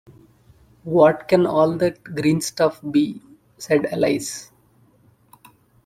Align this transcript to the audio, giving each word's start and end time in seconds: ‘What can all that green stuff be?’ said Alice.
‘What 0.83 1.27
can 1.27 1.45
all 1.45 1.77
that 1.77 2.03
green 2.03 2.41
stuff 2.41 2.81
be?’ 2.89 3.21
said 3.59 3.85
Alice. 3.85 4.49